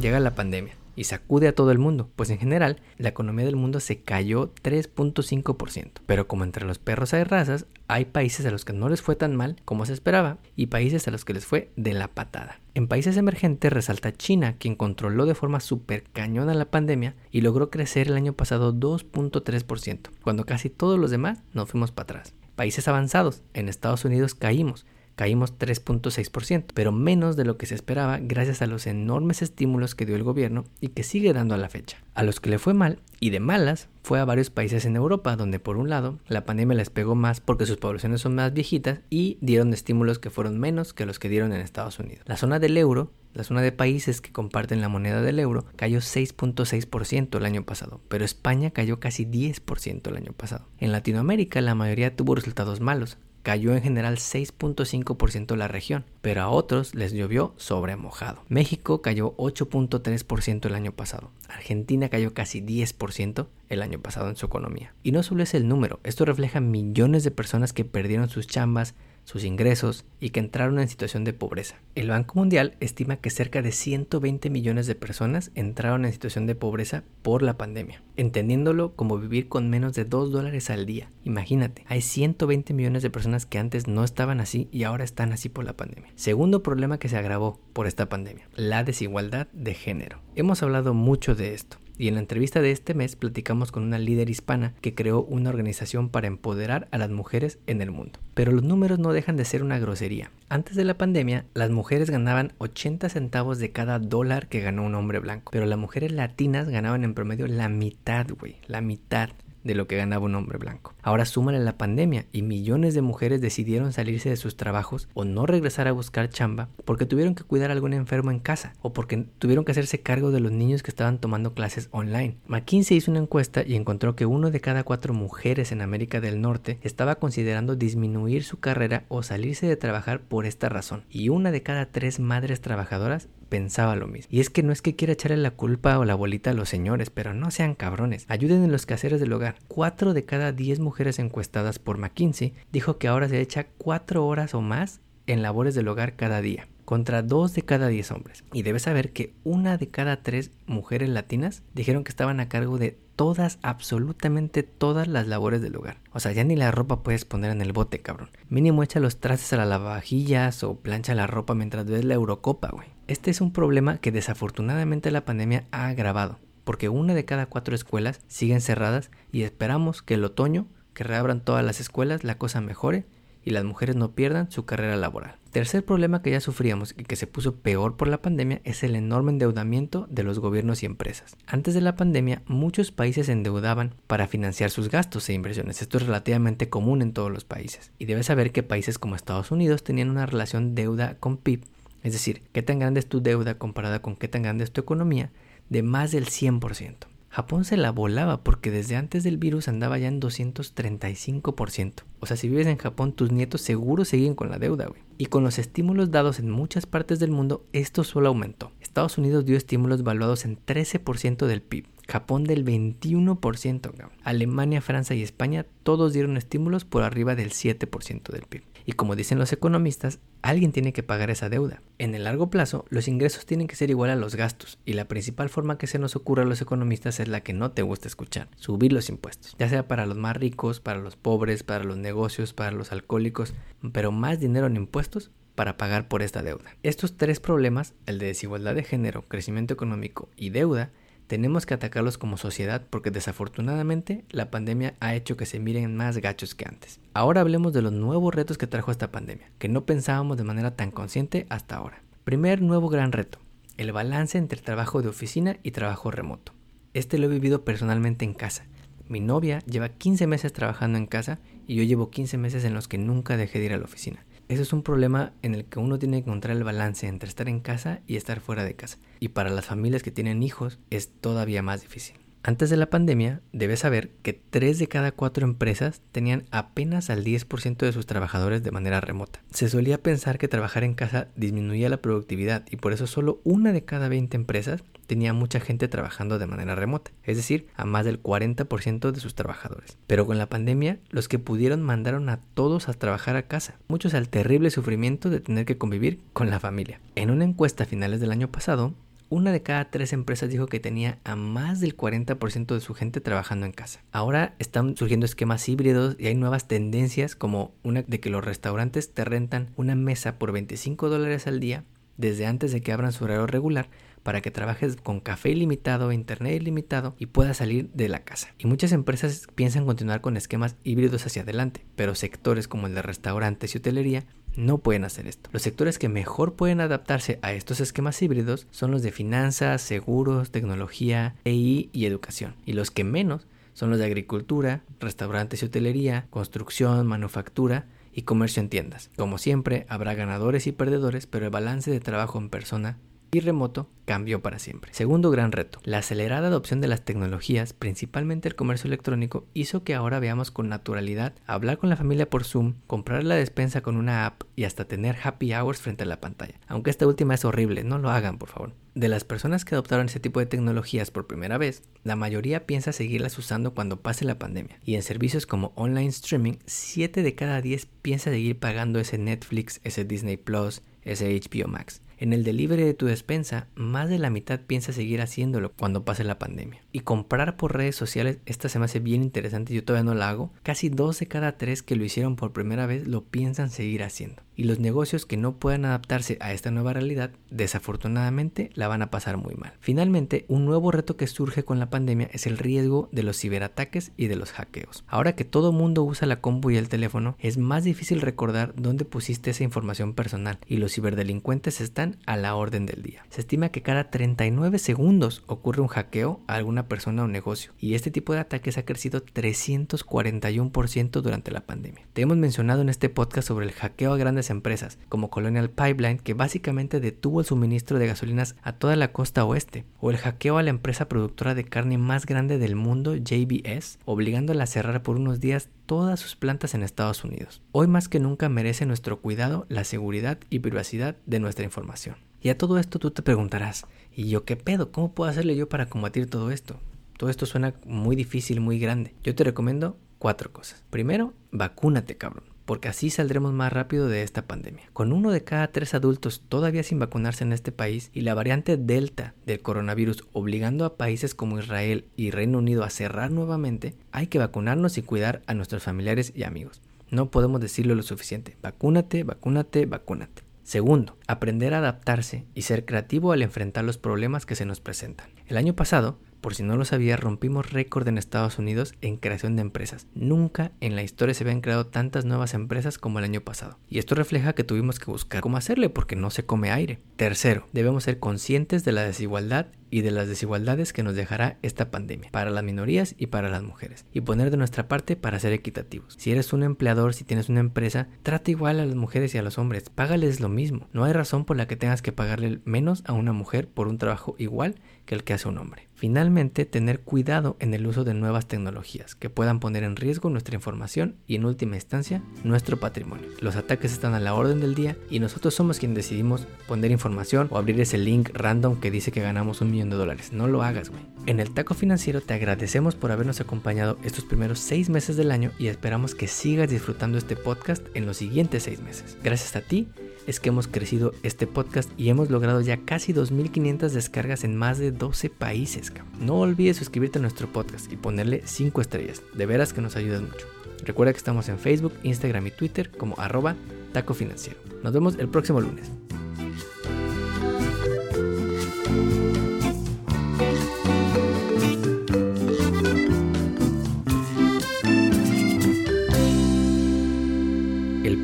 llega 0.00 0.20
la 0.20 0.34
pandemia 0.34 0.74
y 0.96 1.04
sacude 1.04 1.48
a 1.48 1.54
todo 1.54 1.70
el 1.72 1.78
mundo, 1.78 2.08
pues 2.14 2.30
en 2.30 2.38
general 2.38 2.80
la 2.98 3.08
economía 3.08 3.44
del 3.44 3.56
mundo 3.56 3.80
se 3.80 4.02
cayó 4.02 4.52
3.5%. 4.62 5.90
Pero 6.06 6.28
como 6.28 6.44
entre 6.44 6.66
los 6.66 6.78
perros 6.78 7.14
hay 7.14 7.24
razas, 7.24 7.66
hay 7.88 8.04
países 8.04 8.46
a 8.46 8.50
los 8.50 8.64
que 8.64 8.72
no 8.72 8.88
les 8.88 9.02
fue 9.02 9.16
tan 9.16 9.34
mal 9.34 9.56
como 9.64 9.86
se 9.86 9.92
esperaba 9.92 10.38
y 10.56 10.66
países 10.66 11.06
a 11.08 11.10
los 11.10 11.24
que 11.24 11.34
les 11.34 11.46
fue 11.46 11.70
de 11.76 11.94
la 11.94 12.08
patada. 12.08 12.59
En 12.72 12.86
países 12.86 13.16
emergentes 13.16 13.72
resalta 13.72 14.12
China, 14.12 14.54
quien 14.56 14.76
controló 14.76 15.26
de 15.26 15.34
forma 15.34 15.58
súper 15.58 16.04
cañona 16.12 16.54
la 16.54 16.70
pandemia 16.70 17.16
y 17.32 17.40
logró 17.40 17.68
crecer 17.68 18.06
el 18.06 18.14
año 18.14 18.32
pasado 18.32 18.72
2.3%, 18.72 20.10
cuando 20.22 20.44
casi 20.44 20.70
todos 20.70 20.98
los 20.98 21.10
demás 21.10 21.42
nos 21.52 21.68
fuimos 21.68 21.90
para 21.90 22.04
atrás. 22.04 22.34
Países 22.54 22.86
avanzados, 22.86 23.42
en 23.54 23.68
Estados 23.68 24.04
Unidos 24.04 24.34
caímos, 24.34 24.86
caímos 25.20 25.58
3.6%, 25.58 26.68
pero 26.72 26.92
menos 26.92 27.36
de 27.36 27.44
lo 27.44 27.58
que 27.58 27.66
se 27.66 27.74
esperaba 27.74 28.20
gracias 28.22 28.62
a 28.62 28.66
los 28.66 28.86
enormes 28.86 29.42
estímulos 29.42 29.94
que 29.94 30.06
dio 30.06 30.16
el 30.16 30.22
gobierno 30.22 30.64
y 30.80 30.88
que 30.88 31.02
sigue 31.02 31.34
dando 31.34 31.54
a 31.54 31.58
la 31.58 31.68
fecha. 31.68 31.98
A 32.14 32.22
los 32.22 32.40
que 32.40 32.48
le 32.48 32.58
fue 32.58 32.72
mal 32.72 33.00
y 33.20 33.28
de 33.28 33.38
malas 33.38 33.90
fue 34.02 34.18
a 34.18 34.24
varios 34.24 34.48
países 34.48 34.86
en 34.86 34.96
Europa, 34.96 35.36
donde 35.36 35.58
por 35.58 35.76
un 35.76 35.90
lado 35.90 36.18
la 36.26 36.46
pandemia 36.46 36.74
les 36.74 36.88
pegó 36.88 37.16
más 37.16 37.42
porque 37.42 37.66
sus 37.66 37.76
poblaciones 37.76 38.22
son 38.22 38.34
más 38.34 38.54
viejitas 38.54 39.00
y 39.10 39.36
dieron 39.42 39.74
estímulos 39.74 40.18
que 40.18 40.30
fueron 40.30 40.58
menos 40.58 40.94
que 40.94 41.04
los 41.04 41.18
que 41.18 41.28
dieron 41.28 41.52
en 41.52 41.60
Estados 41.60 41.98
Unidos. 41.98 42.24
La 42.24 42.38
zona 42.38 42.58
del 42.58 42.78
euro 42.78 43.12
la 43.34 43.44
zona 43.44 43.62
de 43.62 43.70
países 43.70 44.20
que 44.20 44.32
comparten 44.32 44.80
la 44.80 44.88
moneda 44.88 45.22
del 45.22 45.38
euro 45.38 45.64
cayó 45.76 45.98
6.6% 45.98 47.36
el 47.36 47.44
año 47.44 47.64
pasado, 47.64 48.00
pero 48.08 48.24
España 48.24 48.70
cayó 48.70 48.98
casi 48.98 49.24
10% 49.24 50.08
el 50.08 50.16
año 50.16 50.32
pasado. 50.32 50.66
En 50.78 50.90
Latinoamérica 50.90 51.60
la 51.60 51.76
mayoría 51.76 52.16
tuvo 52.16 52.34
resultados 52.34 52.80
malos, 52.80 53.18
cayó 53.42 53.74
en 53.74 53.82
general 53.82 54.16
6.5% 54.16 55.56
la 55.56 55.68
región, 55.68 56.04
pero 56.20 56.42
a 56.42 56.48
otros 56.48 56.94
les 56.94 57.12
llovió 57.12 57.54
sobre 57.56 57.96
mojado. 57.96 58.42
México 58.48 59.02
cayó 59.02 59.34
8.3% 59.36 60.66
el 60.66 60.74
año 60.74 60.92
pasado, 60.92 61.30
Argentina 61.48 62.08
cayó 62.08 62.34
casi 62.34 62.60
10% 62.60 63.46
el 63.68 63.82
año 63.82 64.00
pasado 64.00 64.28
en 64.28 64.36
su 64.36 64.46
economía. 64.46 64.94
Y 65.02 65.12
no 65.12 65.22
solo 65.22 65.42
es 65.42 65.54
el 65.54 65.68
número, 65.68 66.00
esto 66.04 66.24
refleja 66.24 66.60
millones 66.60 67.24
de 67.24 67.30
personas 67.30 67.72
que 67.72 67.84
perdieron 67.84 68.28
sus 68.28 68.46
chambas, 68.46 68.94
sus 69.30 69.44
ingresos 69.44 70.04
y 70.18 70.30
que 70.30 70.40
entraron 70.40 70.80
en 70.80 70.88
situación 70.88 71.22
de 71.22 71.32
pobreza. 71.32 71.76
El 71.94 72.08
Banco 72.08 72.36
Mundial 72.36 72.74
estima 72.80 73.18
que 73.18 73.30
cerca 73.30 73.62
de 73.62 73.70
120 73.70 74.50
millones 74.50 74.88
de 74.88 74.96
personas 74.96 75.52
entraron 75.54 76.04
en 76.04 76.12
situación 76.12 76.48
de 76.48 76.56
pobreza 76.56 77.04
por 77.22 77.42
la 77.42 77.56
pandemia, 77.56 78.02
entendiéndolo 78.16 78.96
como 78.96 79.18
vivir 79.18 79.46
con 79.46 79.70
menos 79.70 79.94
de 79.94 80.04
2 80.04 80.32
dólares 80.32 80.68
al 80.68 80.84
día. 80.84 81.12
Imagínate, 81.22 81.84
hay 81.86 82.00
120 82.00 82.74
millones 82.74 83.04
de 83.04 83.10
personas 83.10 83.46
que 83.46 83.58
antes 83.58 83.86
no 83.86 84.02
estaban 84.02 84.40
así 84.40 84.68
y 84.72 84.82
ahora 84.82 85.04
están 85.04 85.32
así 85.32 85.48
por 85.48 85.64
la 85.64 85.76
pandemia. 85.76 86.10
Segundo 86.16 86.64
problema 86.64 86.98
que 86.98 87.08
se 87.08 87.16
agravó 87.16 87.60
por 87.72 87.86
esta 87.86 88.08
pandemia, 88.08 88.48
la 88.56 88.82
desigualdad 88.82 89.46
de 89.52 89.74
género. 89.74 90.18
Hemos 90.34 90.64
hablado 90.64 90.92
mucho 90.92 91.36
de 91.36 91.54
esto 91.54 91.78
y 92.00 92.08
en 92.08 92.14
la 92.14 92.20
entrevista 92.20 92.62
de 92.62 92.70
este 92.70 92.94
mes 92.94 93.14
platicamos 93.14 93.72
con 93.72 93.82
una 93.82 93.98
líder 93.98 94.30
hispana 94.30 94.72
que 94.80 94.94
creó 94.94 95.22
una 95.22 95.50
organización 95.50 96.08
para 96.08 96.28
empoderar 96.28 96.88
a 96.92 96.98
las 96.98 97.10
mujeres 97.10 97.58
en 97.66 97.82
el 97.82 97.90
mundo. 97.90 98.18
Pero 98.32 98.52
los 98.52 98.62
números 98.62 98.98
no 98.98 99.12
dejan 99.12 99.36
de 99.36 99.44
ser 99.44 99.62
una 99.62 99.78
grosería. 99.78 100.30
Antes 100.48 100.76
de 100.76 100.84
la 100.84 100.96
pandemia, 100.96 101.44
las 101.52 101.68
mujeres 101.68 102.08
ganaban 102.08 102.54
80 102.56 103.10
centavos 103.10 103.58
de 103.58 103.72
cada 103.72 103.98
dólar 103.98 104.48
que 104.48 104.60
ganó 104.60 104.82
un 104.84 104.94
hombre 104.94 105.18
blanco, 105.18 105.52
pero 105.52 105.66
las 105.66 105.78
mujeres 105.78 106.10
latinas 106.10 106.70
ganaban 106.70 107.04
en 107.04 107.12
promedio 107.12 107.46
la 107.46 107.68
mitad, 107.68 108.26
güey, 108.30 108.56
la 108.66 108.80
mitad 108.80 109.28
de 109.64 109.74
lo 109.74 109.86
que 109.86 109.96
ganaba 109.96 110.24
un 110.24 110.34
hombre 110.34 110.58
blanco. 110.58 110.94
Ahora 111.02 111.24
súmale 111.24 111.58
la 111.58 111.76
pandemia 111.76 112.26
y 112.32 112.42
millones 112.42 112.94
de 112.94 113.02
mujeres 113.02 113.40
decidieron 113.40 113.92
salirse 113.92 114.30
de 114.30 114.36
sus 114.36 114.56
trabajos 114.56 115.08
o 115.14 115.24
no 115.24 115.46
regresar 115.46 115.88
a 115.88 115.92
buscar 115.92 116.28
chamba 116.28 116.68
porque 116.84 117.06
tuvieron 117.06 117.34
que 117.34 117.44
cuidar 117.44 117.70
a 117.70 117.74
algún 117.74 117.92
enfermo 117.92 118.30
en 118.30 118.38
casa 118.38 118.72
o 118.82 118.92
porque 118.92 119.26
tuvieron 119.38 119.64
que 119.64 119.72
hacerse 119.72 120.00
cargo 120.00 120.30
de 120.30 120.40
los 120.40 120.52
niños 120.52 120.82
que 120.82 120.90
estaban 120.90 121.18
tomando 121.18 121.54
clases 121.54 121.88
online. 121.92 122.36
McKinsey 122.46 122.96
hizo 122.96 123.10
una 123.10 123.20
encuesta 123.20 123.62
y 123.66 123.74
encontró 123.74 124.16
que 124.16 124.26
uno 124.26 124.50
de 124.50 124.60
cada 124.60 124.84
cuatro 124.84 125.14
mujeres 125.14 125.72
en 125.72 125.82
América 125.82 126.20
del 126.20 126.40
Norte 126.40 126.78
estaba 126.82 127.16
considerando 127.16 127.76
disminuir 127.76 128.44
su 128.44 128.58
carrera 128.58 129.04
o 129.08 129.22
salirse 129.22 129.66
de 129.66 129.76
trabajar 129.76 130.20
por 130.20 130.46
esta 130.46 130.68
razón 130.68 131.04
y 131.10 131.28
una 131.28 131.50
de 131.50 131.62
cada 131.62 131.86
tres 131.86 132.20
madres 132.20 132.60
trabajadoras 132.60 133.28
pensaba 133.50 133.96
lo 133.96 134.06
mismo. 134.06 134.28
Y 134.30 134.40
es 134.40 134.48
que 134.48 134.62
no 134.62 134.72
es 134.72 134.80
que 134.80 134.96
quiera 134.96 135.12
echarle 135.12 135.36
la 135.36 135.50
culpa 135.50 135.98
o 135.98 136.06
la 136.06 136.14
bolita 136.14 136.50
a 136.50 136.54
los 136.54 136.70
señores, 136.70 137.10
pero 137.10 137.34
no 137.34 137.50
sean 137.50 137.74
cabrones. 137.74 138.24
Ayuden 138.28 138.64
en 138.64 138.72
los 138.72 138.86
quehaceres 138.86 139.20
del 139.20 139.34
hogar. 139.34 139.56
Cuatro 139.68 140.14
de 140.14 140.24
cada 140.24 140.52
diez 140.52 140.80
mujeres 140.80 141.18
encuestadas 141.18 141.78
por 141.78 141.98
McKinsey 141.98 142.54
dijo 142.72 142.96
que 142.96 143.08
ahora 143.08 143.28
se 143.28 143.40
echa 143.40 143.66
cuatro 143.76 144.26
horas 144.26 144.54
o 144.54 144.62
más 144.62 145.00
en 145.26 145.42
labores 145.42 145.74
del 145.74 145.88
hogar 145.88 146.16
cada 146.16 146.40
día 146.40 146.66
contra 146.90 147.22
dos 147.22 147.54
de 147.54 147.62
cada 147.62 147.86
diez 147.86 148.10
hombres. 148.10 148.42
Y 148.52 148.62
debes 148.62 148.82
saber 148.82 149.12
que 149.12 149.32
una 149.44 149.76
de 149.76 149.88
cada 149.90 150.24
tres 150.24 150.50
mujeres 150.66 151.08
latinas 151.08 151.62
dijeron 151.72 152.02
que 152.02 152.10
estaban 152.10 152.40
a 152.40 152.48
cargo 152.48 152.78
de 152.78 152.98
todas, 153.14 153.60
absolutamente 153.62 154.62
todas 154.62 155.06
las 155.06 155.28
labores 155.28 155.60
del 155.60 155.76
hogar. 155.76 155.98
O 156.12 156.18
sea, 156.18 156.32
ya 156.32 156.42
ni 156.42 156.56
la 156.56 156.72
ropa 156.72 157.04
puedes 157.04 157.24
poner 157.24 157.52
en 157.52 157.60
el 157.60 157.72
bote, 157.72 158.00
cabrón. 158.00 158.30
Mínimo 158.48 158.82
echa 158.82 158.98
los 158.98 159.20
trastes 159.20 159.52
a 159.52 159.58
la 159.58 159.66
lavavajillas 159.66 160.64
o 160.64 160.80
plancha 160.80 161.14
la 161.14 161.28
ropa 161.28 161.54
mientras 161.54 161.84
ves 161.86 162.04
la 162.04 162.14
Eurocopa, 162.14 162.70
güey. 162.70 162.88
Este 163.10 163.32
es 163.32 163.40
un 163.40 163.52
problema 163.52 163.98
que 163.98 164.12
desafortunadamente 164.12 165.10
la 165.10 165.24
pandemia 165.24 165.64
ha 165.72 165.88
agravado, 165.88 166.38
porque 166.62 166.88
una 166.88 167.12
de 167.12 167.24
cada 167.24 167.46
cuatro 167.46 167.74
escuelas 167.74 168.20
siguen 168.28 168.60
cerradas 168.60 169.10
y 169.32 169.42
esperamos 169.42 170.00
que 170.00 170.14
el 170.14 170.24
otoño, 170.24 170.68
que 170.94 171.02
reabran 171.02 171.40
todas 171.40 171.64
las 171.64 171.80
escuelas, 171.80 172.22
la 172.22 172.38
cosa 172.38 172.60
mejore 172.60 173.06
y 173.42 173.50
las 173.50 173.64
mujeres 173.64 173.96
no 173.96 174.12
pierdan 174.12 174.48
su 174.52 174.64
carrera 174.64 174.94
laboral. 174.94 175.38
Tercer 175.50 175.84
problema 175.84 176.22
que 176.22 176.30
ya 176.30 176.38
sufríamos 176.38 176.94
y 176.96 177.02
que 177.02 177.16
se 177.16 177.26
puso 177.26 177.56
peor 177.56 177.96
por 177.96 178.06
la 178.06 178.22
pandemia 178.22 178.60
es 178.62 178.84
el 178.84 178.94
enorme 178.94 179.32
endeudamiento 179.32 180.06
de 180.08 180.22
los 180.22 180.38
gobiernos 180.38 180.84
y 180.84 180.86
empresas. 180.86 181.36
Antes 181.48 181.74
de 181.74 181.80
la 181.80 181.96
pandemia, 181.96 182.42
muchos 182.46 182.92
países 182.92 183.26
se 183.26 183.32
endeudaban 183.32 183.92
para 184.06 184.28
financiar 184.28 184.70
sus 184.70 184.88
gastos 184.88 185.28
e 185.28 185.32
inversiones. 185.32 185.82
Esto 185.82 185.98
es 185.98 186.06
relativamente 186.06 186.68
común 186.68 187.02
en 187.02 187.12
todos 187.12 187.32
los 187.32 187.42
países. 187.42 187.90
Y 187.98 188.04
debes 188.04 188.26
saber 188.26 188.52
que 188.52 188.62
países 188.62 189.00
como 189.00 189.16
Estados 189.16 189.50
Unidos 189.50 189.82
tenían 189.82 190.10
una 190.10 190.26
relación 190.26 190.76
deuda 190.76 191.16
con 191.18 191.36
PIB, 191.36 191.64
es 192.02 192.12
decir, 192.12 192.42
qué 192.52 192.62
tan 192.62 192.78
grande 192.78 193.00
es 193.00 193.06
tu 193.06 193.20
deuda 193.20 193.58
comparada 193.58 194.02
con 194.02 194.16
qué 194.16 194.28
tan 194.28 194.42
grande 194.42 194.64
es 194.64 194.72
tu 194.72 194.80
economía, 194.80 195.30
de 195.68 195.82
más 195.82 196.12
del 196.12 196.26
100%. 196.26 197.10
Japón 197.30 197.64
se 197.64 197.76
la 197.76 197.92
volaba 197.92 198.42
porque 198.42 198.72
desde 198.72 198.96
antes 198.96 199.22
del 199.22 199.36
virus 199.36 199.68
andaba 199.68 199.98
ya 199.98 200.08
en 200.08 200.20
235%. 200.20 201.92
O 202.18 202.26
sea, 202.26 202.36
si 202.36 202.48
vives 202.48 202.66
en 202.66 202.76
Japón, 202.76 203.12
tus 203.12 203.30
nietos 203.30 203.60
seguro 203.60 204.04
siguen 204.04 204.34
con 204.34 204.50
la 204.50 204.58
deuda, 204.58 204.86
güey. 204.86 205.00
Y 205.16 205.26
con 205.26 205.44
los 205.44 205.60
estímulos 205.60 206.10
dados 206.10 206.40
en 206.40 206.50
muchas 206.50 206.86
partes 206.86 207.20
del 207.20 207.30
mundo, 207.30 207.64
esto 207.72 208.02
solo 208.02 208.30
aumentó. 208.30 208.72
Estados 208.80 209.16
Unidos 209.16 209.44
dio 209.44 209.56
estímulos 209.56 210.02
valuados 210.02 210.44
en 210.44 210.58
13% 210.58 211.46
del 211.46 211.62
PIB. 211.62 211.86
Japón 212.10 212.44
del 212.44 212.64
21%. 212.64 214.10
Alemania, 214.24 214.80
Francia 214.80 215.14
y 215.14 215.22
España 215.22 215.64
todos 215.84 216.12
dieron 216.12 216.36
estímulos 216.36 216.84
por 216.84 217.04
arriba 217.04 217.36
del 217.36 217.50
7% 217.50 218.32
del 218.32 218.42
PIB. 218.42 218.64
Y 218.84 218.92
como 218.92 219.14
dicen 219.14 219.38
los 219.38 219.52
economistas, 219.52 220.18
alguien 220.42 220.72
tiene 220.72 220.92
que 220.92 221.04
pagar 221.04 221.30
esa 221.30 221.48
deuda. 221.48 221.82
En 221.98 222.14
el 222.16 222.24
largo 222.24 222.50
plazo, 222.50 222.84
los 222.88 223.06
ingresos 223.06 223.46
tienen 223.46 223.68
que 223.68 223.76
ser 223.76 223.90
igual 223.90 224.10
a 224.10 224.16
los 224.16 224.34
gastos, 224.34 224.78
y 224.84 224.94
la 224.94 225.06
principal 225.06 225.48
forma 225.50 225.78
que 225.78 225.86
se 225.86 226.00
nos 226.00 226.16
ocurre 226.16 226.42
a 226.42 226.46
los 226.46 226.60
economistas 226.60 227.20
es 227.20 227.28
la 227.28 227.42
que 227.42 227.52
no 227.52 227.70
te 227.70 227.82
gusta 227.82 228.08
escuchar, 228.08 228.48
subir 228.56 228.92
los 228.92 229.08
impuestos, 229.08 229.54
ya 229.58 229.68
sea 229.68 229.86
para 229.86 230.06
los 230.06 230.16
más 230.16 230.36
ricos, 230.36 230.80
para 230.80 230.98
los 230.98 231.14
pobres, 231.16 231.62
para 231.62 231.84
los 231.84 231.98
negocios, 231.98 232.52
para 232.52 232.72
los 232.72 232.90
alcohólicos, 232.90 233.54
pero 233.92 234.10
más 234.10 234.40
dinero 234.40 234.66
en 234.66 234.76
impuestos 234.76 235.30
para 235.54 235.76
pagar 235.76 236.08
por 236.08 236.22
esta 236.22 236.42
deuda. 236.42 236.74
Estos 236.82 237.16
tres 237.16 237.38
problemas, 237.38 237.94
el 238.06 238.18
de 238.18 238.26
desigualdad 238.26 238.74
de 238.74 238.82
género, 238.82 239.22
crecimiento 239.22 239.74
económico 239.74 240.30
y 240.36 240.50
deuda, 240.50 240.90
tenemos 241.30 241.64
que 241.64 241.74
atacarlos 241.74 242.18
como 242.18 242.36
sociedad 242.36 242.82
porque 242.90 243.12
desafortunadamente 243.12 244.24
la 244.30 244.50
pandemia 244.50 244.94
ha 244.98 245.14
hecho 245.14 245.36
que 245.36 245.46
se 245.46 245.60
miren 245.60 245.94
más 245.94 246.18
gachos 246.18 246.56
que 246.56 246.64
antes. 246.66 246.98
Ahora 247.14 247.40
hablemos 247.40 247.72
de 247.72 247.82
los 247.82 247.92
nuevos 247.92 248.34
retos 248.34 248.58
que 248.58 248.66
trajo 248.66 248.90
esta 248.90 249.12
pandemia, 249.12 249.48
que 249.60 249.68
no 249.68 249.86
pensábamos 249.86 250.38
de 250.38 250.42
manera 250.42 250.74
tan 250.74 250.90
consciente 250.90 251.46
hasta 251.48 251.76
ahora. 251.76 252.02
Primer 252.24 252.62
nuevo 252.62 252.88
gran 252.88 253.12
reto, 253.12 253.38
el 253.76 253.92
balance 253.92 254.38
entre 254.38 254.60
trabajo 254.60 255.02
de 255.02 255.08
oficina 255.08 255.58
y 255.62 255.70
trabajo 255.70 256.10
remoto. 256.10 256.52
Este 256.94 257.16
lo 257.16 257.26
he 257.26 257.30
vivido 257.30 257.64
personalmente 257.64 258.24
en 258.24 258.34
casa. 258.34 258.64
Mi 259.06 259.20
novia 259.20 259.60
lleva 259.66 259.88
15 259.88 260.26
meses 260.26 260.52
trabajando 260.52 260.98
en 260.98 261.06
casa 261.06 261.38
y 261.68 261.76
yo 261.76 261.84
llevo 261.84 262.10
15 262.10 262.38
meses 262.38 262.64
en 262.64 262.74
los 262.74 262.88
que 262.88 262.98
nunca 262.98 263.36
dejé 263.36 263.60
de 263.60 263.66
ir 263.66 263.72
a 263.74 263.78
la 263.78 263.84
oficina. 263.84 264.26
Ese 264.50 264.62
es 264.62 264.72
un 264.72 264.82
problema 264.82 265.32
en 265.42 265.54
el 265.54 265.64
que 265.64 265.78
uno 265.78 266.00
tiene 266.00 266.16
que 266.16 266.28
encontrar 266.28 266.56
el 266.56 266.64
balance 266.64 267.06
entre 267.06 267.28
estar 267.28 267.48
en 267.48 267.60
casa 267.60 268.00
y 268.08 268.16
estar 268.16 268.40
fuera 268.40 268.64
de 268.64 268.74
casa. 268.74 268.98
Y 269.20 269.28
para 269.28 269.48
las 269.48 269.66
familias 269.66 270.02
que 270.02 270.10
tienen 270.10 270.42
hijos 270.42 270.80
es 270.90 271.08
todavía 271.20 271.62
más 271.62 271.82
difícil. 271.82 272.16
Antes 272.42 272.70
de 272.70 272.78
la 272.78 272.88
pandemia, 272.88 273.42
debes 273.52 273.80
saber 273.80 274.12
que 274.22 274.32
3 274.32 274.78
de 274.78 274.88
cada 274.88 275.12
4 275.12 275.44
empresas 275.44 276.00
tenían 276.10 276.44
apenas 276.50 277.10
al 277.10 277.22
10% 277.22 277.76
de 277.76 277.92
sus 277.92 278.06
trabajadores 278.06 278.62
de 278.62 278.70
manera 278.70 279.02
remota. 279.02 279.42
Se 279.50 279.68
solía 279.68 280.02
pensar 280.02 280.38
que 280.38 280.48
trabajar 280.48 280.82
en 280.82 280.94
casa 280.94 281.28
disminuía 281.36 281.90
la 281.90 282.00
productividad 282.00 282.64
y 282.70 282.76
por 282.76 282.94
eso 282.94 283.06
solo 283.06 283.42
una 283.44 283.74
de 283.74 283.84
cada 283.84 284.08
20 284.08 284.38
empresas 284.38 284.82
tenía 285.06 285.34
mucha 285.34 285.60
gente 285.60 285.86
trabajando 285.86 286.38
de 286.38 286.46
manera 286.46 286.74
remota, 286.74 287.10
es 287.24 287.36
decir, 287.36 287.66
a 287.76 287.84
más 287.84 288.06
del 288.06 288.22
40% 288.22 289.10
de 289.10 289.20
sus 289.20 289.34
trabajadores. 289.34 289.98
Pero 290.06 290.24
con 290.24 290.38
la 290.38 290.48
pandemia, 290.48 290.98
los 291.10 291.28
que 291.28 291.38
pudieron 291.38 291.82
mandaron 291.82 292.30
a 292.30 292.40
todos 292.54 292.88
a 292.88 292.94
trabajar 292.94 293.36
a 293.36 293.48
casa, 293.48 293.76
muchos 293.86 294.14
al 294.14 294.30
terrible 294.30 294.70
sufrimiento 294.70 295.28
de 295.28 295.40
tener 295.40 295.66
que 295.66 295.76
convivir 295.76 296.20
con 296.32 296.48
la 296.48 296.58
familia. 296.58 297.00
En 297.16 297.30
una 297.30 297.44
encuesta 297.44 297.84
a 297.84 297.86
finales 297.86 298.20
del 298.20 298.30
año 298.30 298.50
pasado, 298.50 298.94
una 299.30 299.52
de 299.52 299.62
cada 299.62 299.90
tres 299.90 300.12
empresas 300.12 300.50
dijo 300.50 300.66
que 300.66 300.80
tenía 300.80 301.18
a 301.24 301.36
más 301.36 301.80
del 301.80 301.96
40% 301.96 302.74
de 302.74 302.80
su 302.80 302.94
gente 302.94 303.20
trabajando 303.20 303.64
en 303.64 303.72
casa. 303.72 304.02
Ahora 304.12 304.54
están 304.58 304.96
surgiendo 304.96 305.24
esquemas 305.24 305.66
híbridos 305.68 306.16
y 306.18 306.26
hay 306.26 306.34
nuevas 306.34 306.68
tendencias 306.68 307.36
como 307.36 307.72
una 307.82 308.02
de 308.02 308.20
que 308.20 308.28
los 308.28 308.44
restaurantes 308.44 309.14
te 309.14 309.24
rentan 309.24 309.70
una 309.76 309.94
mesa 309.94 310.38
por 310.38 310.52
25 310.52 311.08
dólares 311.08 311.46
al 311.46 311.60
día 311.60 311.84
desde 312.18 312.44
antes 312.44 312.72
de 312.72 312.82
que 312.82 312.92
abran 312.92 313.12
su 313.12 313.24
horario 313.24 313.46
regular 313.46 313.88
para 314.22 314.42
que 314.42 314.50
trabajes 314.50 314.96
con 314.96 315.20
café 315.20 315.50
ilimitado, 315.50 316.12
internet 316.12 316.60
ilimitado 316.60 317.14
y 317.18 317.26
puedas 317.26 317.56
salir 317.56 317.90
de 317.94 318.08
la 318.08 318.24
casa. 318.24 318.54
Y 318.58 318.66
muchas 318.66 318.92
empresas 318.92 319.46
piensan 319.54 319.86
continuar 319.86 320.20
con 320.20 320.36
esquemas 320.36 320.76
híbridos 320.84 321.24
hacia 321.24 321.42
adelante, 321.42 321.86
pero 321.96 322.14
sectores 322.14 322.68
como 322.68 322.86
el 322.86 322.94
de 322.94 323.02
restaurantes 323.02 323.74
y 323.74 323.78
hotelería 323.78 324.26
no 324.56 324.78
pueden 324.78 325.04
hacer 325.04 325.26
esto. 325.26 325.50
Los 325.52 325.62
sectores 325.62 325.98
que 325.98 326.08
mejor 326.08 326.54
pueden 326.54 326.80
adaptarse 326.80 327.38
a 327.42 327.52
estos 327.52 327.80
esquemas 327.80 328.20
híbridos 328.22 328.66
son 328.70 328.90
los 328.90 329.02
de 329.02 329.12
finanzas, 329.12 329.82
seguros, 329.82 330.50
tecnología, 330.50 331.36
EI 331.44 331.90
y 331.92 332.06
educación. 332.06 332.54
Y 332.66 332.72
los 332.72 332.90
que 332.90 333.04
menos 333.04 333.46
son 333.74 333.90
los 333.90 333.98
de 333.98 334.06
agricultura, 334.06 334.82
restaurantes 334.98 335.62
y 335.62 335.66
hotelería, 335.66 336.26
construcción, 336.30 337.06
manufactura 337.06 337.86
y 338.12 338.22
comercio 338.22 338.60
en 338.60 338.68
tiendas. 338.68 339.10
Como 339.16 339.38
siempre, 339.38 339.86
habrá 339.88 340.14
ganadores 340.14 340.66
y 340.66 340.72
perdedores, 340.72 341.26
pero 341.26 341.46
el 341.46 341.50
balance 341.50 341.90
de 341.90 342.00
trabajo 342.00 342.38
en 342.38 342.50
persona 342.50 342.98
y 343.32 343.40
remoto 343.40 343.88
cambió 344.04 344.42
para 344.42 344.58
siempre. 344.58 344.92
Segundo 344.92 345.30
gran 345.30 345.52
reto, 345.52 345.78
la 345.84 345.98
acelerada 345.98 346.48
adopción 346.48 346.80
de 346.80 346.88
las 346.88 347.04
tecnologías, 347.04 347.72
principalmente 347.72 348.48
el 348.48 348.56
comercio 348.56 348.88
electrónico, 348.88 349.46
hizo 349.54 349.84
que 349.84 349.94
ahora 349.94 350.18
veamos 350.18 350.50
con 350.50 350.68
naturalidad 350.68 351.34
hablar 351.46 351.78
con 351.78 351.90
la 351.90 351.96
familia 351.96 352.28
por 352.28 352.44
Zoom, 352.44 352.74
comprar 352.88 353.22
la 353.22 353.36
despensa 353.36 353.82
con 353.82 353.96
una 353.96 354.26
app 354.26 354.42
y 354.56 354.64
hasta 354.64 354.86
tener 354.86 355.16
happy 355.22 355.54
hours 355.54 355.80
frente 355.80 356.02
a 356.02 356.06
la 356.06 356.20
pantalla. 356.20 356.58
Aunque 356.66 356.90
esta 356.90 357.06
última 357.06 357.34
es 357.34 357.44
horrible, 357.44 357.84
no 357.84 357.98
lo 357.98 358.10
hagan 358.10 358.38
por 358.38 358.48
favor. 358.48 358.74
De 358.96 359.08
las 359.08 359.22
personas 359.22 359.64
que 359.64 359.76
adoptaron 359.76 360.06
ese 360.06 360.18
tipo 360.18 360.40
de 360.40 360.46
tecnologías 360.46 361.12
por 361.12 361.28
primera 361.28 361.56
vez, 361.56 361.84
la 362.02 362.16
mayoría 362.16 362.66
piensa 362.66 362.92
seguirlas 362.92 363.38
usando 363.38 363.74
cuando 363.74 364.00
pase 364.00 364.24
la 364.24 364.40
pandemia. 364.40 364.80
Y 364.84 364.96
en 364.96 365.02
servicios 365.02 365.46
como 365.46 365.72
online 365.76 366.08
streaming, 366.08 366.54
7 366.66 367.22
de 367.22 367.34
cada 367.36 367.60
10 367.60 367.86
piensa 368.02 368.30
seguir 368.30 368.58
pagando 368.58 368.98
ese 368.98 369.18
Netflix, 369.18 369.80
ese 369.84 370.04
Disney 370.04 370.36
Plus, 370.36 370.82
ese 371.02 371.32
HBO 371.32 371.68
Max. 371.68 372.02
En 372.20 372.34
el 372.34 372.44
delivery 372.44 372.82
de 372.84 372.92
tu 372.92 373.06
despensa, 373.06 373.66
más 373.74 374.10
de 374.10 374.18
la 374.18 374.28
mitad 374.28 374.60
piensa 374.60 374.92
seguir 374.92 375.22
haciéndolo 375.22 375.72
cuando 375.72 376.04
pase 376.04 376.22
la 376.22 376.38
pandemia. 376.38 376.82
Y 376.92 377.00
comprar 377.00 377.56
por 377.56 377.76
redes 377.76 377.96
sociales, 377.96 378.38
esta 378.46 378.68
se 378.68 378.78
me 378.78 378.86
hace 378.86 379.00
bien 379.00 379.22
interesante, 379.22 379.74
yo 379.74 379.84
todavía 379.84 380.10
no 380.10 380.14
la 380.14 380.28
hago. 380.28 380.52
Casi 380.62 380.88
dos 380.88 381.18
de 381.20 381.26
cada 381.26 381.56
tres 381.56 381.82
que 381.82 381.96
lo 381.96 382.04
hicieron 382.04 382.36
por 382.36 382.52
primera 382.52 382.86
vez 382.86 383.06
lo 383.06 383.24
piensan 383.24 383.70
seguir 383.70 384.02
haciendo 384.02 384.42
y 384.60 384.64
los 384.64 384.78
negocios 384.78 385.24
que 385.24 385.38
no 385.38 385.56
puedan 385.56 385.86
adaptarse 385.86 386.36
a 386.40 386.52
esta 386.52 386.70
nueva 386.70 386.92
realidad, 386.92 387.30
desafortunadamente 387.50 388.68
la 388.74 388.88
van 388.88 389.00
a 389.00 389.10
pasar 389.10 389.38
muy 389.38 389.54
mal. 389.54 389.72
Finalmente, 389.80 390.44
un 390.48 390.66
nuevo 390.66 390.90
reto 390.90 391.16
que 391.16 391.26
surge 391.26 391.64
con 391.64 391.78
la 391.78 391.88
pandemia 391.88 392.28
es 392.30 392.46
el 392.46 392.58
riesgo 392.58 393.08
de 393.10 393.22
los 393.22 393.38
ciberataques 393.38 394.12
y 394.18 394.26
de 394.26 394.36
los 394.36 394.52
hackeos. 394.52 395.02
Ahora 395.08 395.34
que 395.34 395.46
todo 395.46 395.72
mundo 395.72 396.04
usa 396.04 396.28
la 396.28 396.42
compu 396.42 396.72
y 396.72 396.76
el 396.76 396.90
teléfono, 396.90 397.36
es 397.38 397.56
más 397.56 397.84
difícil 397.84 398.20
recordar 398.20 398.74
dónde 398.76 399.06
pusiste 399.06 399.48
esa 399.48 399.64
información 399.64 400.12
personal 400.12 400.58
y 400.66 400.76
los 400.76 400.92
ciberdelincuentes 400.92 401.80
están 401.80 402.18
a 402.26 402.36
la 402.36 402.54
orden 402.54 402.84
del 402.84 403.02
día. 403.02 403.24
Se 403.30 403.40
estima 403.40 403.70
que 403.70 403.80
cada 403.80 404.10
39 404.10 404.78
segundos 404.78 405.42
ocurre 405.46 405.80
un 405.80 405.88
hackeo 405.88 406.40
a 406.46 406.56
alguna 406.56 406.79
persona 406.88 407.24
o 407.24 407.28
negocio 407.28 407.72
y 407.78 407.94
este 407.94 408.10
tipo 408.10 408.32
de 408.32 408.40
ataques 408.40 408.78
ha 408.78 408.84
crecido 408.84 409.24
341% 409.24 411.20
durante 411.20 411.50
la 411.50 411.60
pandemia. 411.60 412.06
Te 412.12 412.22
hemos 412.22 412.36
mencionado 412.36 412.82
en 412.82 412.88
este 412.88 413.08
podcast 413.08 413.48
sobre 413.48 413.66
el 413.66 413.72
hackeo 413.72 414.12
a 414.12 414.16
grandes 414.16 414.50
empresas, 414.50 414.98
como 415.08 415.30
Colonial 415.30 415.70
Pipeline, 415.70 416.18
que 416.18 416.34
básicamente 416.34 417.00
detuvo 417.00 417.40
el 417.40 417.46
suministro 417.46 417.98
de 417.98 418.06
gasolinas 418.06 418.56
a 418.62 418.72
toda 418.72 418.96
la 418.96 419.12
costa 419.12 419.44
oeste, 419.44 419.84
o 419.98 420.10
el 420.10 420.16
hackeo 420.16 420.58
a 420.58 420.62
la 420.62 420.70
empresa 420.70 421.08
productora 421.08 421.54
de 421.54 421.64
carne 421.64 421.98
más 421.98 422.26
grande 422.26 422.58
del 422.58 422.76
mundo, 422.76 423.16
JBS, 423.16 423.98
obligándola 424.04 424.64
a 424.64 424.66
cerrar 424.66 425.02
por 425.02 425.16
unos 425.16 425.40
días 425.40 425.68
todas 425.86 426.20
sus 426.20 426.36
plantas 426.36 426.74
en 426.74 426.82
Estados 426.82 427.24
Unidos. 427.24 427.62
Hoy 427.72 427.86
más 427.86 428.08
que 428.08 428.20
nunca 428.20 428.48
merece 428.48 428.86
nuestro 428.86 429.20
cuidado 429.20 429.66
la 429.68 429.84
seguridad 429.84 430.38
y 430.48 430.60
privacidad 430.60 431.16
de 431.26 431.40
nuestra 431.40 431.64
información. 431.64 432.16
Y 432.42 432.48
a 432.48 432.56
todo 432.56 432.78
esto 432.78 432.98
tú 432.98 433.10
te 433.10 433.22
preguntarás, 433.22 433.86
¿y 434.14 434.28
yo 434.28 434.44
qué 434.44 434.56
pedo? 434.56 434.92
¿Cómo 434.92 435.12
puedo 435.12 435.30
hacerle 435.30 435.56
yo 435.56 435.68
para 435.68 435.86
combatir 435.86 436.28
todo 436.28 436.50
esto? 436.50 436.80
Todo 437.16 437.30
esto 437.30 437.46
suena 437.46 437.74
muy 437.86 438.16
difícil, 438.16 438.60
muy 438.60 438.78
grande. 438.78 439.14
Yo 439.22 439.34
te 439.34 439.44
recomiendo 439.44 439.98
cuatro 440.18 440.52
cosas. 440.52 440.82
Primero, 440.90 441.34
vacúnate, 441.50 442.16
cabrón 442.16 442.44
porque 442.70 442.86
así 442.86 443.10
saldremos 443.10 443.52
más 443.52 443.72
rápido 443.72 444.06
de 444.06 444.22
esta 444.22 444.42
pandemia. 444.42 444.84
Con 444.92 445.12
uno 445.12 445.32
de 445.32 445.42
cada 445.42 445.72
tres 445.72 445.92
adultos 445.92 446.44
todavía 446.48 446.84
sin 446.84 447.00
vacunarse 447.00 447.42
en 447.42 447.52
este 447.52 447.72
país 447.72 448.12
y 448.14 448.20
la 448.20 448.34
variante 448.34 448.76
Delta 448.76 449.34
del 449.44 449.60
coronavirus 449.60 450.22
obligando 450.32 450.84
a 450.84 450.96
países 450.96 451.34
como 451.34 451.58
Israel 451.58 452.04
y 452.14 452.30
Reino 452.30 452.58
Unido 452.58 452.84
a 452.84 452.90
cerrar 452.90 453.32
nuevamente, 453.32 453.96
hay 454.12 454.28
que 454.28 454.38
vacunarnos 454.38 454.98
y 454.98 455.02
cuidar 455.02 455.42
a 455.48 455.54
nuestros 455.54 455.82
familiares 455.82 456.32
y 456.36 456.44
amigos. 456.44 456.80
No 457.10 457.32
podemos 457.32 457.60
decirlo 457.60 457.96
lo 457.96 458.04
suficiente. 458.04 458.56
Vacúnate, 458.62 459.24
vacúnate, 459.24 459.86
vacúnate. 459.86 460.49
Segundo, 460.62 461.16
aprender 461.26 461.74
a 461.74 461.78
adaptarse 461.78 462.44
y 462.54 462.62
ser 462.62 462.84
creativo 462.84 463.32
al 463.32 463.42
enfrentar 463.42 463.84
los 463.84 463.98
problemas 463.98 464.46
que 464.46 464.54
se 464.54 464.66
nos 464.66 464.80
presentan. 464.80 465.30
El 465.46 465.56
año 465.56 465.74
pasado, 465.74 466.18
por 466.40 466.54
si 466.54 466.62
no 466.62 466.76
lo 466.76 466.84
sabía, 466.84 467.16
rompimos 467.16 467.70
récord 467.70 468.08
en 468.08 468.18
Estados 468.18 468.58
Unidos 468.58 468.94
en 469.00 469.16
creación 469.16 469.56
de 469.56 469.62
empresas. 469.62 470.06
Nunca 470.14 470.72
en 470.80 470.96
la 470.96 471.02
historia 471.02 471.34
se 471.34 471.44
habían 471.44 471.60
creado 471.60 471.86
tantas 471.86 472.24
nuevas 472.24 472.54
empresas 472.54 472.98
como 472.98 473.18
el 473.18 473.24
año 473.24 473.42
pasado. 473.42 473.78
Y 473.88 473.98
esto 473.98 474.14
refleja 474.14 474.54
que 474.54 474.64
tuvimos 474.64 474.98
que 474.98 475.10
buscar 475.10 475.42
cómo 475.42 475.56
hacerle 475.56 475.90
porque 475.90 476.16
no 476.16 476.30
se 476.30 476.46
come 476.46 476.70
aire. 476.70 477.00
Tercero, 477.16 477.66
debemos 477.72 478.04
ser 478.04 478.18
conscientes 478.18 478.84
de 478.84 478.92
la 478.92 479.02
desigualdad 479.02 479.66
y 479.90 480.02
de 480.02 480.10
las 480.10 480.28
desigualdades 480.28 480.92
que 480.92 481.02
nos 481.02 481.14
dejará 481.14 481.58
esta 481.62 481.90
pandemia 481.90 482.30
para 482.30 482.50
las 482.50 482.64
minorías 482.64 483.14
y 483.18 483.26
para 483.26 483.50
las 483.50 483.62
mujeres 483.62 484.06
y 484.12 484.20
poner 484.20 484.50
de 484.50 484.56
nuestra 484.56 484.88
parte 484.88 485.16
para 485.16 485.38
ser 485.38 485.52
equitativos. 485.52 486.14
Si 486.18 486.30
eres 486.30 486.52
un 486.52 486.62
empleador, 486.62 487.14
si 487.14 487.24
tienes 487.24 487.48
una 487.48 487.60
empresa, 487.60 488.08
trata 488.22 488.50
igual 488.50 488.80
a 488.80 488.86
las 488.86 488.96
mujeres 488.96 489.34
y 489.34 489.38
a 489.38 489.42
los 489.42 489.58
hombres, 489.58 489.90
págales 489.90 490.40
lo 490.40 490.48
mismo. 490.48 490.88
No 490.92 491.04
hay 491.04 491.12
razón 491.12 491.44
por 491.44 491.56
la 491.56 491.66
que 491.66 491.76
tengas 491.76 492.02
que 492.02 492.12
pagarle 492.12 492.60
menos 492.64 493.02
a 493.06 493.12
una 493.12 493.32
mujer 493.32 493.68
por 493.68 493.88
un 493.88 493.98
trabajo 493.98 494.34
igual 494.38 494.76
que 495.04 495.14
el 495.14 495.24
que 495.24 495.34
hace 495.34 495.48
un 495.48 495.58
hombre. 495.58 495.88
Finalmente, 495.94 496.64
tener 496.64 497.00
cuidado 497.00 497.56
en 497.60 497.74
el 497.74 497.86
uso 497.86 498.04
de 498.04 498.14
nuevas 498.14 498.46
tecnologías 498.46 499.14
que 499.14 499.28
puedan 499.28 499.60
poner 499.60 499.82
en 499.82 499.96
riesgo 499.96 500.30
nuestra 500.30 500.54
información 500.54 501.16
y 501.26 501.34
en 501.34 501.44
última 501.44 501.74
instancia 501.74 502.22
nuestro 502.42 502.78
patrimonio. 502.78 503.28
Los 503.40 503.56
ataques 503.56 503.92
están 503.92 504.14
a 504.14 504.20
la 504.20 504.34
orden 504.34 504.60
del 504.60 504.74
día 504.74 504.96
y 505.10 505.18
nosotros 505.18 505.54
somos 505.54 505.78
quienes 505.78 505.96
decidimos 505.96 506.46
poner 506.66 506.90
información 506.90 507.48
o 507.50 507.58
abrir 507.58 507.78
ese 507.80 507.98
link 507.98 508.30
random 508.32 508.80
que 508.80 508.90
dice 508.90 509.12
que 509.12 509.20
ganamos 509.20 509.60
un 509.60 509.70
millón 509.70 509.79
de 509.88 509.96
dólares. 509.96 510.32
No 510.32 510.48
lo 510.48 510.62
hagas, 510.62 510.90
güey. 510.90 511.02
En 511.26 511.40
el 511.40 511.52
Taco 511.52 511.74
Financiero 511.74 512.20
te 512.20 512.34
agradecemos 512.34 512.94
por 512.94 513.12
habernos 513.12 513.40
acompañado 513.40 513.98
estos 514.02 514.24
primeros 514.24 514.58
seis 514.58 514.90
meses 514.90 515.16
del 515.16 515.30
año 515.30 515.52
y 515.58 515.68
esperamos 515.68 516.14
que 516.14 516.28
sigas 516.28 516.70
disfrutando 516.70 517.16
este 517.16 517.36
podcast 517.36 517.86
en 517.94 518.06
los 518.06 518.16
siguientes 518.16 518.64
seis 518.64 518.80
meses. 518.80 519.16
Gracias 519.22 519.56
a 519.56 519.60
ti 519.60 519.88
es 520.26 520.40
que 520.40 520.50
hemos 520.50 520.68
crecido 520.68 521.12
este 521.22 521.46
podcast 521.46 521.90
y 521.96 522.08
hemos 522.08 522.30
logrado 522.30 522.60
ya 522.60 522.78
casi 522.78 523.12
2.500 523.12 523.90
descargas 523.90 524.44
en 524.44 524.56
más 524.56 524.78
de 524.78 524.92
12 524.92 525.30
países. 525.30 525.92
No 526.20 526.40
olvides 526.40 526.76
suscribirte 526.76 527.18
a 527.18 527.22
nuestro 527.22 527.48
podcast 527.48 527.92
y 527.92 527.96
ponerle 527.96 528.42
5 528.44 528.80
estrellas. 528.80 529.22
De 529.34 529.46
veras 529.46 529.72
que 529.72 529.80
nos 529.80 529.96
ayudas 529.96 530.22
mucho. 530.22 530.46
Recuerda 530.84 531.12
que 531.12 531.18
estamos 531.18 531.48
en 531.48 531.58
Facebook, 531.58 531.92
Instagram 532.02 532.46
y 532.46 532.50
Twitter 532.50 532.90
como 532.90 533.18
arroba 533.18 533.56
taco 533.92 534.14
financiero. 534.14 534.58
Nos 534.82 534.92
vemos 534.92 535.16
el 535.18 535.28
próximo 535.28 535.60
lunes. 535.60 535.90